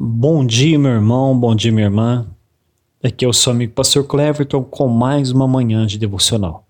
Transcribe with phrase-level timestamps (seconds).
[0.00, 2.28] Bom dia, meu irmão, bom dia, minha irmã.
[3.02, 6.64] Aqui é o seu amigo Pastor Cleverton com mais uma manhã de devocional.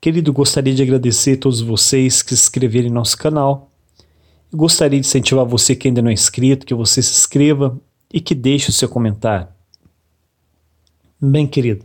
[0.00, 3.68] Querido, gostaria de agradecer a todos vocês que se inscreveram em nosso canal.
[4.52, 7.76] Eu gostaria de incentivar você que ainda não é inscrito, que você se inscreva
[8.12, 9.48] e que deixe o seu comentário.
[11.20, 11.84] Bem, querido,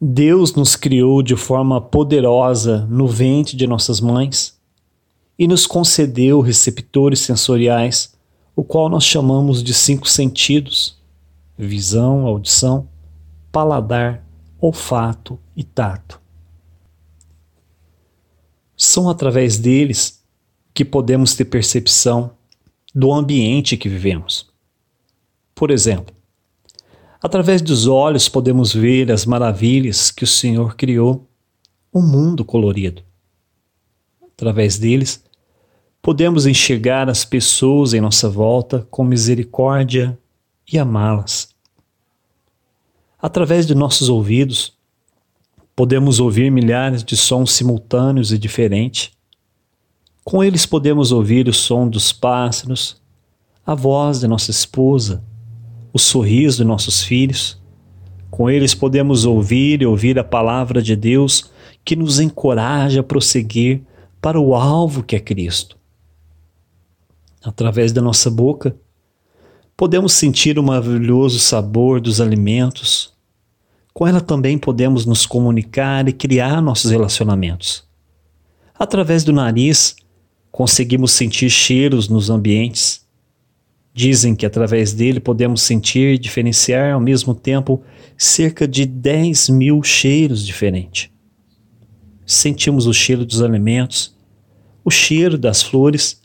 [0.00, 4.56] Deus nos criou de forma poderosa no ventre de nossas mães
[5.36, 8.14] e nos concedeu receptores sensoriais
[8.56, 10.98] o qual nós chamamos de cinco sentidos:
[11.58, 12.88] visão, audição,
[13.52, 14.24] paladar,
[14.58, 16.18] olfato e tato.
[18.74, 20.24] São através deles
[20.72, 22.32] que podemos ter percepção
[22.94, 24.50] do ambiente que vivemos.
[25.54, 26.14] Por exemplo,
[27.22, 31.26] através dos olhos podemos ver as maravilhas que o Senhor criou,
[31.92, 33.02] um mundo colorido.
[34.34, 35.24] Através deles,
[36.06, 40.16] podemos enxergar as pessoas em nossa volta com misericórdia
[40.72, 41.48] e amá-las.
[43.20, 44.72] Através de nossos ouvidos,
[45.74, 49.10] podemos ouvir milhares de sons simultâneos e diferentes.
[50.22, 53.02] Com eles podemos ouvir o som dos pássaros,
[53.66, 55.24] a voz de nossa esposa,
[55.92, 57.60] o sorriso de nossos filhos.
[58.30, 61.50] Com eles podemos ouvir e ouvir a palavra de Deus
[61.84, 63.82] que nos encoraja a prosseguir
[64.20, 65.75] para o alvo que é Cristo
[67.44, 68.76] através da nossa boca,
[69.76, 73.14] podemos sentir o maravilhoso sabor dos alimentos.
[73.92, 77.84] Com ela também podemos nos comunicar e criar nossos relacionamentos.
[78.78, 79.96] Através do nariz,
[80.50, 83.06] conseguimos sentir cheiros nos ambientes.
[83.92, 87.82] Dizem que através dele podemos sentir e diferenciar ao mesmo tempo
[88.16, 91.10] cerca de 10 mil cheiros diferentes.
[92.26, 94.14] Sentimos o cheiro dos alimentos,
[94.84, 96.20] o cheiro das flores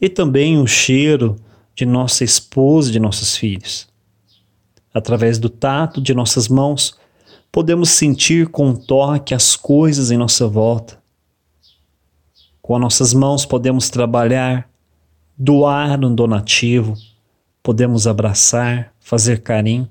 [0.00, 1.36] e também o cheiro
[1.74, 3.88] de nossa esposa e de nossos filhos.
[4.92, 6.96] Através do tato de nossas mãos,
[7.52, 10.98] podemos sentir com toque as coisas em nossa volta.
[12.62, 14.68] Com as nossas mãos podemos trabalhar,
[15.36, 16.94] doar um donativo,
[17.62, 19.88] podemos abraçar, fazer carinho.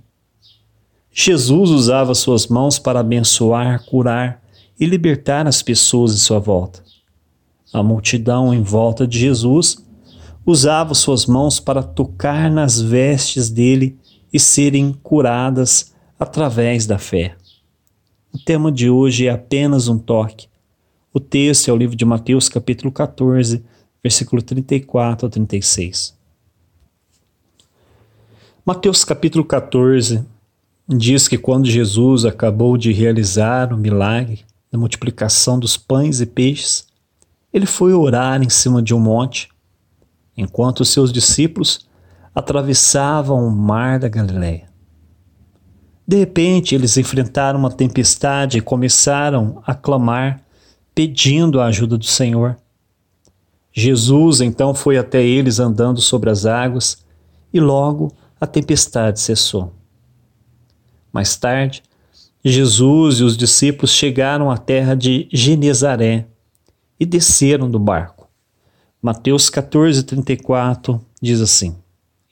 [1.12, 4.41] Jesus usava suas mãos para abençoar, curar
[4.80, 6.84] e libertar as pessoas em sua volta.
[7.72, 9.84] A multidão em volta de Jesus
[10.45, 13.97] usava suas mãos para tocar nas vestes dele
[14.31, 17.35] e serem curadas através da fé.
[18.33, 20.47] O tema de hoje é apenas um toque.
[21.11, 23.63] O texto é o livro de Mateus, capítulo 14,
[24.03, 26.13] versículo 34 a 36.
[28.66, 30.23] Mateus, capítulo 14,
[30.88, 36.88] diz que quando Jesus acabou de realizar o milagre da multiplicação dos pães e peixes,
[37.53, 39.50] ele foi orar em cima de um monte
[40.38, 41.88] enquanto seus discípulos
[42.34, 44.69] atravessavam o mar da Galileia.
[46.07, 50.41] De repente, eles enfrentaram uma tempestade e começaram a clamar,
[50.94, 52.57] pedindo a ajuda do Senhor.
[53.74, 57.03] Jesus então foi até eles andando sobre as águas
[57.51, 59.74] e logo a tempestade cessou.
[61.12, 61.81] Mais tarde,
[62.44, 66.28] Jesus e os discípulos chegaram à terra de Genezaré
[67.00, 68.15] e desceram do barco.
[69.01, 71.75] Mateus 14, 34 diz assim: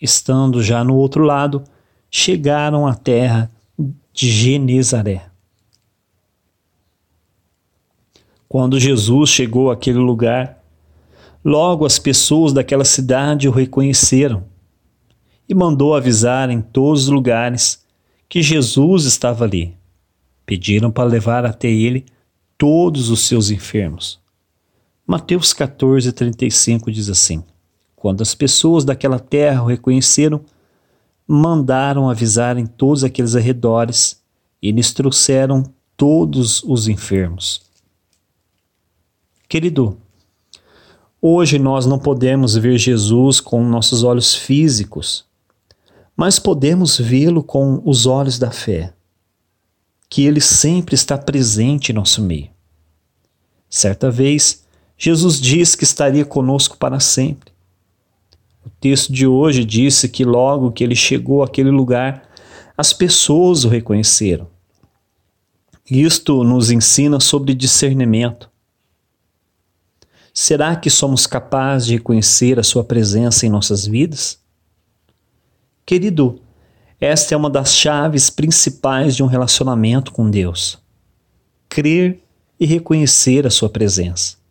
[0.02, 1.64] Estando já no outro lado,
[2.10, 3.52] chegaram à terra
[4.14, 5.26] de Genezaré.
[8.48, 10.64] Quando Jesus chegou àquele lugar,
[11.44, 14.44] logo as pessoas daquela cidade o reconheceram
[15.50, 17.84] e mandou avisar em todos os lugares
[18.30, 19.76] que Jesus estava ali.
[20.46, 22.06] Pediram para levar até ele
[22.58, 24.23] todos os seus enfermos.
[25.06, 27.44] Mateus 14, 35 diz assim:
[27.96, 30.42] Quando as pessoas daquela terra o reconheceram,
[31.28, 34.22] mandaram avisar em todos aqueles arredores
[34.62, 35.64] e lhes trouxeram
[35.98, 37.62] todos os enfermos.
[39.50, 39.98] Querido,
[41.22, 45.26] hoje nós não podemos ver Jesus com nossos olhos físicos,
[46.16, 48.94] mas podemos vê-lo com os olhos da fé,
[50.10, 52.50] que ele sempre está presente em nosso meio.
[53.70, 54.63] Certa vez,
[55.04, 57.52] Jesus disse que estaria conosco para sempre.
[58.66, 62.30] O texto de hoje disse que logo que ele chegou àquele lugar,
[62.78, 64.48] as pessoas o reconheceram.
[65.92, 68.50] Isto nos ensina sobre discernimento.
[70.34, 74.40] Será que somos capazes de reconhecer a Sua presença em nossas vidas?
[75.86, 76.40] Querido,
[76.98, 80.80] esta é uma das chaves principais de um relacionamento com Deus.
[81.68, 82.24] Crer
[82.58, 84.42] e reconhecer a Sua presença.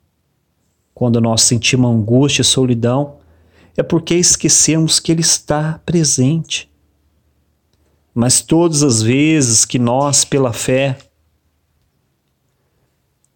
[1.02, 3.16] Quando nós sentimos angústia e solidão,
[3.76, 6.70] é porque esquecemos que Ele está presente.
[8.14, 10.96] Mas todas as vezes que nós, pela fé,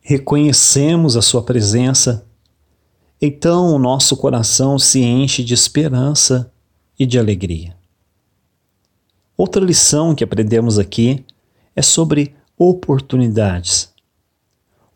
[0.00, 2.24] reconhecemos a Sua presença,
[3.20, 6.52] então o nosso coração se enche de esperança
[6.96, 7.76] e de alegria.
[9.36, 11.24] Outra lição que aprendemos aqui
[11.74, 13.92] é sobre oportunidades.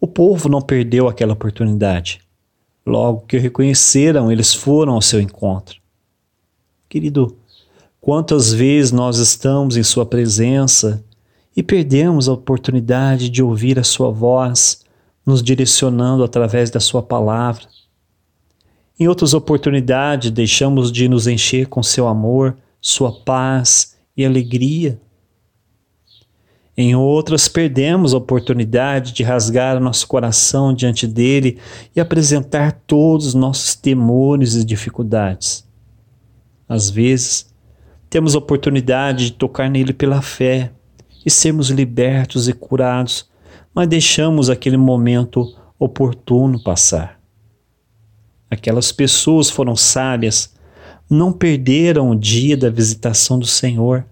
[0.01, 2.30] O povo não perdeu aquela oportunidade.
[2.91, 5.81] Logo que o reconheceram, eles foram ao seu encontro.
[6.89, 7.37] Querido,
[8.01, 11.05] quantas vezes nós estamos em Sua presença
[11.57, 14.85] e perdemos a oportunidade de ouvir a Sua voz,
[15.25, 17.63] nos direcionando através da Sua palavra.
[18.99, 25.01] Em outras oportunidades, deixamos de nos encher com Seu amor, Sua paz e alegria.
[26.83, 31.59] Em outras, perdemos a oportunidade de rasgar nosso coração diante dele
[31.95, 35.69] e apresentar todos os nossos temores e dificuldades.
[36.67, 37.55] Às vezes,
[38.09, 40.73] temos a oportunidade de tocar nele pela fé
[41.23, 43.29] e sermos libertos e curados,
[43.75, 47.21] mas deixamos aquele momento oportuno passar.
[48.51, 50.55] Aquelas pessoas foram sábias,
[51.11, 54.07] não perderam o dia da visitação do Senhor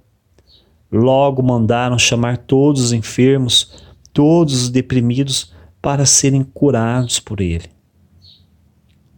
[0.91, 7.67] Logo mandaram chamar todos os enfermos, todos os deprimidos, para serem curados por ele.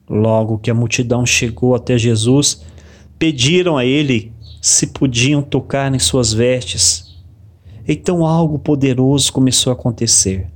[0.08, 2.62] Logo que a multidão chegou até Jesus,
[3.18, 7.16] pediram a ele se podiam tocar em suas vestes.
[7.88, 10.48] Então algo poderoso começou a acontecer.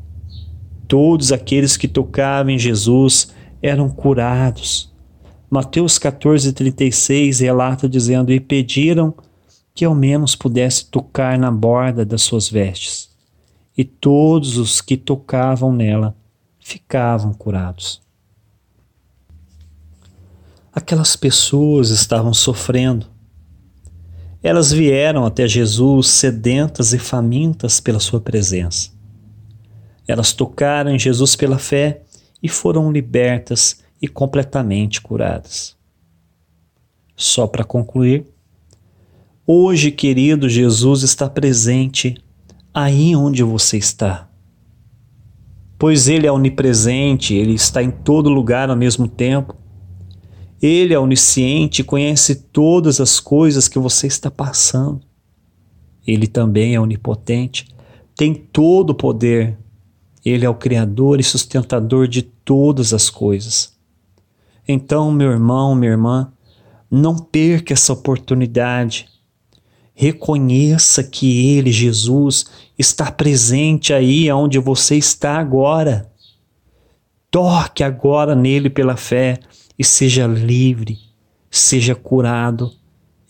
[0.86, 3.32] Todos aqueles que tocavam em Jesus
[3.62, 4.92] eram curados.
[5.48, 9.14] Mateus 14,36 relata dizendo: E pediram
[9.74, 13.10] que ao menos pudesse tocar na borda das suas vestes,
[13.76, 16.16] e todos os que tocavam nela
[16.60, 18.00] ficavam curados.
[20.72, 23.06] Aquelas pessoas estavam sofrendo.
[24.42, 28.90] Elas vieram até Jesus sedentas e famintas pela sua presença.
[30.06, 32.02] Elas tocaram em Jesus pela fé
[32.42, 35.76] e foram libertas e completamente curadas.
[37.16, 38.33] Só para concluir,
[39.46, 42.16] Hoje, querido, Jesus está presente
[42.72, 44.26] aí onde você está.
[45.78, 49.54] Pois Ele é onipresente, Ele está em todo lugar ao mesmo tempo.
[50.62, 55.02] Ele é onisciente conhece todas as coisas que você está passando.
[56.06, 57.68] Ele também é onipotente,
[58.16, 59.58] tem todo o poder.
[60.24, 63.74] Ele é o Criador e sustentador de todas as coisas.
[64.66, 66.32] Então, meu irmão, minha irmã,
[66.90, 69.12] não perca essa oportunidade
[69.94, 72.46] Reconheça que Ele, Jesus,
[72.76, 76.10] está presente aí onde você está agora.
[77.30, 79.38] Toque agora nele pela fé
[79.78, 80.98] e seja livre,
[81.48, 82.72] seja curado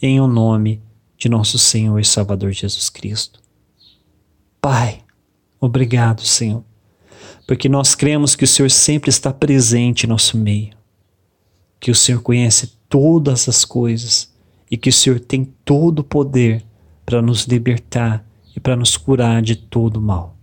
[0.00, 0.82] em o nome
[1.19, 3.40] de nosso Senhor e Salvador Jesus Cristo.
[4.60, 5.00] Pai,
[5.60, 6.64] obrigado, Senhor,
[7.46, 10.75] porque nós cremos que o Senhor sempre está presente em nosso meio,
[11.78, 14.33] que o Senhor conhece todas as coisas
[14.70, 16.64] e que o Senhor tem todo o poder
[17.05, 18.25] para nos libertar
[18.56, 20.37] e para nos curar de todo mal.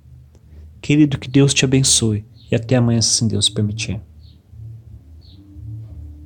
[0.81, 4.01] Querido, que Deus te abençoe e até amanhã, se Deus permitir.